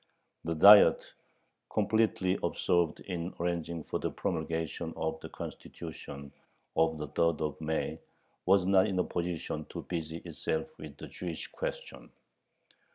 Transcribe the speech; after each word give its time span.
The 0.45 0.55
Diet, 0.55 0.99
completely 1.71 2.39
absorbed 2.41 3.01
in 3.01 3.35
arranging 3.39 3.83
for 3.83 3.99
the 3.99 4.09
promulgation 4.09 4.93
of 4.97 5.19
the 5.19 5.29
Constitution 5.29 6.31
of 6.75 6.97
the 6.97 7.05
third 7.09 7.39
of 7.39 7.61
May, 7.61 7.99
was 8.47 8.65
not 8.65 8.87
in 8.87 8.97
a 8.97 9.03
position 9.03 9.63
to 9.65 9.83
busy 9.83 10.17
itself 10.25 10.75
with 10.79 10.97
the 10.97 11.05
Jewish 11.07 11.45
question. 11.51 12.09